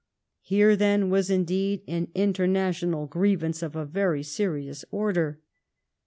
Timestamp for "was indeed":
1.11-1.83